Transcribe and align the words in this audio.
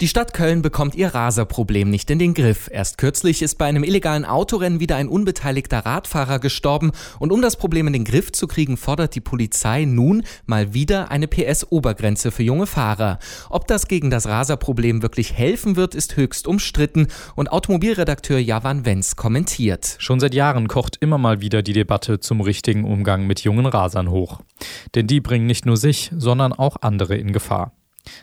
Die 0.00 0.06
Stadt 0.06 0.32
Köln 0.32 0.62
bekommt 0.62 0.94
ihr 0.94 1.12
Raserproblem 1.12 1.90
nicht 1.90 2.08
in 2.08 2.20
den 2.20 2.32
Griff. 2.32 2.70
Erst 2.70 2.98
kürzlich 2.98 3.42
ist 3.42 3.58
bei 3.58 3.64
einem 3.64 3.82
illegalen 3.82 4.24
Autorennen 4.24 4.78
wieder 4.78 4.94
ein 4.94 5.08
unbeteiligter 5.08 5.80
Radfahrer 5.80 6.38
gestorben 6.38 6.92
und 7.18 7.32
um 7.32 7.42
das 7.42 7.56
Problem 7.56 7.88
in 7.88 7.94
den 7.94 8.04
Griff 8.04 8.30
zu 8.30 8.46
kriegen, 8.46 8.76
fordert 8.76 9.16
die 9.16 9.20
Polizei 9.20 9.86
nun 9.86 10.22
mal 10.46 10.72
wieder 10.72 11.10
eine 11.10 11.26
PS-Obergrenze 11.26 12.30
für 12.30 12.44
junge 12.44 12.68
Fahrer. 12.68 13.18
Ob 13.50 13.66
das 13.66 13.88
gegen 13.88 14.08
das 14.08 14.28
Raserproblem 14.28 15.02
wirklich 15.02 15.32
helfen 15.32 15.74
wird, 15.74 15.96
ist 15.96 16.16
höchst 16.16 16.46
umstritten 16.46 17.08
und 17.34 17.50
Automobilredakteur 17.50 18.38
Javan 18.38 18.84
Wenz 18.84 19.16
kommentiert. 19.16 19.96
Schon 19.98 20.20
seit 20.20 20.32
Jahren 20.32 20.68
kocht 20.68 20.96
immer 21.00 21.18
mal 21.18 21.40
wieder 21.40 21.62
die 21.62 21.72
Debatte 21.72 22.20
zum 22.20 22.40
richtigen 22.40 22.84
Umgang 22.84 23.26
mit 23.26 23.40
jungen 23.40 23.66
Rasern 23.66 24.10
hoch. 24.10 24.42
Denn 24.94 25.08
die 25.08 25.20
bringen 25.20 25.46
nicht 25.46 25.66
nur 25.66 25.76
sich, 25.76 26.12
sondern 26.16 26.52
auch 26.52 26.76
andere 26.82 27.16
in 27.16 27.32
Gefahr. 27.32 27.72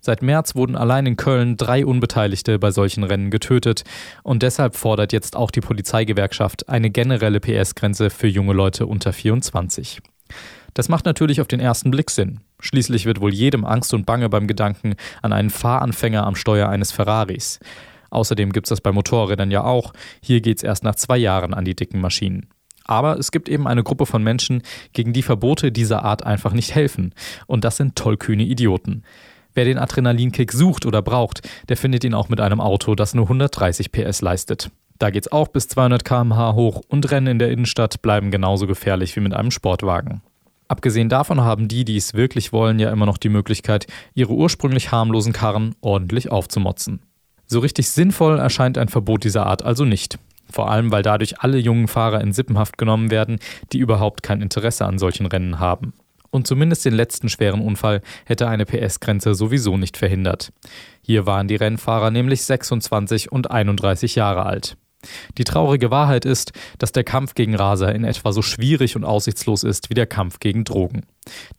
Seit 0.00 0.22
März 0.22 0.54
wurden 0.54 0.76
allein 0.76 1.06
in 1.06 1.16
Köln 1.16 1.56
drei 1.56 1.84
Unbeteiligte 1.84 2.58
bei 2.58 2.70
solchen 2.70 3.04
Rennen 3.04 3.30
getötet 3.30 3.84
und 4.22 4.42
deshalb 4.42 4.76
fordert 4.76 5.12
jetzt 5.12 5.36
auch 5.36 5.50
die 5.50 5.60
Polizeigewerkschaft 5.60 6.68
eine 6.68 6.90
generelle 6.90 7.40
PS-Grenze 7.40 8.10
für 8.10 8.28
junge 8.28 8.52
Leute 8.52 8.86
unter 8.86 9.12
24. 9.12 10.00
Das 10.74 10.88
macht 10.88 11.06
natürlich 11.06 11.40
auf 11.40 11.48
den 11.48 11.60
ersten 11.60 11.90
Blick 11.90 12.10
Sinn. 12.10 12.40
Schließlich 12.60 13.06
wird 13.06 13.20
wohl 13.20 13.32
jedem 13.32 13.64
Angst 13.64 13.94
und 13.94 14.06
Bange 14.06 14.28
beim 14.28 14.46
Gedanken 14.46 14.94
an 15.22 15.32
einen 15.32 15.50
Fahranfänger 15.50 16.26
am 16.26 16.36
Steuer 16.36 16.68
eines 16.68 16.92
Ferraris. 16.92 17.58
Außerdem 18.10 18.52
gibt 18.52 18.66
es 18.66 18.70
das 18.70 18.80
bei 18.80 18.92
Motorrädern 18.92 19.50
ja 19.50 19.64
auch. 19.64 19.92
Hier 20.22 20.40
geht 20.40 20.58
es 20.58 20.62
erst 20.62 20.84
nach 20.84 20.94
zwei 20.94 21.18
Jahren 21.18 21.54
an 21.54 21.64
die 21.64 21.76
dicken 21.76 22.00
Maschinen. 22.00 22.48
Aber 22.84 23.18
es 23.18 23.30
gibt 23.30 23.48
eben 23.48 23.66
eine 23.66 23.82
Gruppe 23.82 24.06
von 24.06 24.22
Menschen, 24.22 24.62
gegen 24.94 25.12
die 25.12 25.22
Verbote 25.22 25.70
dieser 25.70 26.04
Art 26.04 26.24
einfach 26.24 26.52
nicht 26.52 26.74
helfen. 26.74 27.14
Und 27.46 27.64
das 27.64 27.76
sind 27.76 27.96
tollkühne 27.96 28.44
Idioten. 28.44 29.04
Wer 29.54 29.64
den 29.64 29.78
Adrenalinkick 29.78 30.52
sucht 30.52 30.86
oder 30.86 31.02
braucht, 31.02 31.48
der 31.68 31.76
findet 31.76 32.04
ihn 32.04 32.14
auch 32.14 32.28
mit 32.28 32.40
einem 32.40 32.60
Auto, 32.60 32.94
das 32.94 33.14
nur 33.14 33.24
130 33.24 33.92
PS 33.92 34.22
leistet. 34.22 34.70
Da 34.98 35.10
geht's 35.10 35.30
auch 35.30 35.48
bis 35.48 35.68
200 35.68 36.04
km/h 36.04 36.54
hoch 36.54 36.82
und 36.88 37.10
Rennen 37.10 37.28
in 37.28 37.38
der 37.38 37.50
Innenstadt 37.50 38.02
bleiben 38.02 38.30
genauso 38.30 38.66
gefährlich 38.66 39.14
wie 39.16 39.20
mit 39.20 39.34
einem 39.34 39.50
Sportwagen. 39.50 40.22
Abgesehen 40.66 41.08
davon 41.08 41.40
haben 41.40 41.66
die, 41.68 41.84
die 41.84 41.96
es 41.96 42.14
wirklich 42.14 42.52
wollen, 42.52 42.78
ja 42.78 42.90
immer 42.90 43.06
noch 43.06 43.16
die 43.16 43.30
Möglichkeit, 43.30 43.86
ihre 44.14 44.34
ursprünglich 44.34 44.92
harmlosen 44.92 45.32
Karren 45.32 45.74
ordentlich 45.80 46.30
aufzumotzen. 46.30 47.00
So 47.46 47.60
richtig 47.60 47.88
sinnvoll 47.88 48.38
erscheint 48.38 48.76
ein 48.76 48.88
Verbot 48.88 49.24
dieser 49.24 49.46
Art 49.46 49.62
also 49.64 49.86
nicht. 49.86 50.18
Vor 50.50 50.70
allem, 50.70 50.92
weil 50.92 51.02
dadurch 51.02 51.40
alle 51.40 51.58
jungen 51.58 51.88
Fahrer 51.88 52.20
in 52.20 52.32
Sippenhaft 52.32 52.76
genommen 52.76 53.10
werden, 53.10 53.38
die 53.72 53.78
überhaupt 53.78 54.22
kein 54.22 54.42
Interesse 54.42 54.84
an 54.84 54.98
solchen 54.98 55.26
Rennen 55.26 55.58
haben. 55.58 55.94
Und 56.30 56.46
zumindest 56.46 56.84
den 56.84 56.94
letzten 56.94 57.28
schweren 57.28 57.60
Unfall 57.60 58.02
hätte 58.26 58.48
eine 58.48 58.66
PS-Grenze 58.66 59.34
sowieso 59.34 59.76
nicht 59.76 59.96
verhindert. 59.96 60.52
Hier 61.00 61.26
waren 61.26 61.48
die 61.48 61.56
Rennfahrer 61.56 62.10
nämlich 62.10 62.42
26 62.42 63.32
und 63.32 63.50
31 63.50 64.14
Jahre 64.14 64.44
alt. 64.44 64.76
Die 65.38 65.44
traurige 65.44 65.90
Wahrheit 65.90 66.24
ist, 66.24 66.52
dass 66.78 66.92
der 66.92 67.04
Kampf 67.04 67.34
gegen 67.34 67.54
Raser 67.54 67.94
in 67.94 68.04
etwa 68.04 68.32
so 68.32 68.42
schwierig 68.42 68.96
und 68.96 69.04
aussichtslos 69.04 69.62
ist 69.62 69.90
wie 69.90 69.94
der 69.94 70.06
Kampf 70.06 70.40
gegen 70.40 70.64
Drogen. 70.64 71.06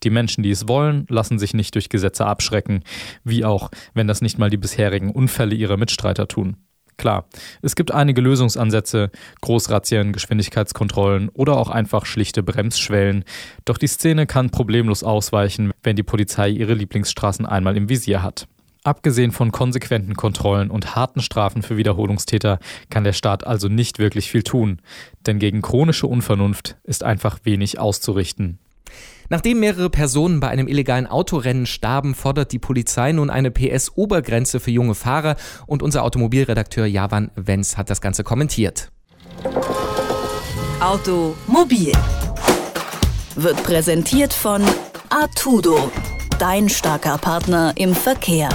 Die 0.03 0.09
Menschen, 0.09 0.43
die 0.43 0.51
es 0.51 0.67
wollen, 0.67 1.05
lassen 1.09 1.39
sich 1.39 1.53
nicht 1.53 1.75
durch 1.75 1.89
Gesetze 1.89 2.25
abschrecken, 2.25 2.83
wie 3.23 3.45
auch, 3.45 3.69
wenn 3.93 4.07
das 4.07 4.21
nicht 4.21 4.37
mal 4.37 4.49
die 4.49 4.57
bisherigen 4.57 5.11
Unfälle 5.11 5.55
ihrer 5.55 5.77
Mitstreiter 5.77 6.27
tun. 6.27 6.57
Klar, 6.99 7.23
es 7.61 7.77
gibt 7.77 7.93
einige 7.93 8.19
Lösungsansätze, 8.19 9.09
Großrazzien, 9.39 10.11
Geschwindigkeitskontrollen 10.11 11.29
oder 11.29 11.55
auch 11.55 11.69
einfach 11.69 12.05
schlichte 12.05 12.43
Bremsschwellen. 12.43 13.23
Doch 13.63 13.77
die 13.77 13.87
Szene 13.87 14.27
kann 14.27 14.49
problemlos 14.49 15.01
ausweichen, 15.01 15.71
wenn 15.81 15.95
die 15.95 16.03
Polizei 16.03 16.49
ihre 16.49 16.73
Lieblingsstraßen 16.73 17.45
einmal 17.45 17.77
im 17.77 17.87
Visier 17.87 18.21
hat. 18.21 18.49
Abgesehen 18.83 19.31
von 19.31 19.53
konsequenten 19.53 20.15
Kontrollen 20.15 20.69
und 20.69 20.97
harten 20.97 21.21
Strafen 21.21 21.63
für 21.63 21.77
Wiederholungstäter 21.77 22.59
kann 22.89 23.05
der 23.05 23.13
Staat 23.13 23.47
also 23.47 23.69
nicht 23.69 23.97
wirklich 23.97 24.29
viel 24.29 24.43
tun, 24.43 24.81
denn 25.25 25.39
gegen 25.39 25.61
chronische 25.61 26.07
Unvernunft 26.07 26.75
ist 26.83 27.03
einfach 27.05 27.39
wenig 27.43 27.79
auszurichten. 27.79 28.59
Nachdem 29.29 29.59
mehrere 29.59 29.89
Personen 29.89 30.39
bei 30.39 30.47
einem 30.47 30.67
illegalen 30.67 31.05
Autorennen 31.05 31.67
starben, 31.67 32.15
fordert 32.15 32.51
die 32.51 32.59
Polizei 32.59 33.11
nun 33.11 33.29
eine 33.29 33.51
PS-Obergrenze 33.51 34.59
für 34.59 34.71
junge 34.71 34.95
Fahrer 34.95 35.35
und 35.67 35.83
unser 35.83 36.03
Automobilredakteur 36.03 36.85
Javan 36.85 37.29
Wenz 37.35 37.77
hat 37.77 37.89
das 37.89 38.01
Ganze 38.01 38.23
kommentiert. 38.23 38.91
Automobil 40.79 41.91
wird 43.35 43.63
präsentiert 43.63 44.33
von 44.33 44.63
Artudo, 45.09 45.91
dein 46.39 46.69
starker 46.69 47.17
Partner 47.17 47.73
im 47.75 47.93
Verkehr. 47.93 48.49